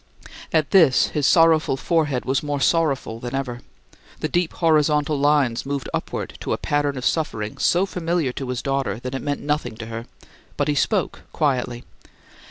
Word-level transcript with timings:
At 0.51 0.71
this 0.71 1.09
his 1.09 1.27
sorrowful 1.27 1.77
forehead 1.77 2.25
was 2.25 2.41
more 2.41 2.59
sorrowful 2.59 3.19
than 3.19 3.35
ever. 3.35 3.61
The 4.19 4.27
deep 4.29 4.51
horizontal 4.53 5.15
lines 5.19 5.63
moved 5.63 5.87
upward 5.93 6.39
to 6.39 6.53
a 6.53 6.57
pattern 6.57 6.97
of 6.97 7.05
suffering 7.05 7.59
so 7.59 7.85
familiar 7.85 8.31
to 8.31 8.49
his 8.49 8.63
daughter 8.63 8.99
that 8.99 9.13
it 9.13 9.21
meant 9.21 9.41
nothing 9.41 9.75
to 9.77 9.85
her; 9.85 10.07
but 10.57 10.67
he 10.67 10.73
spoke 10.73 11.21
quietly. 11.31 11.83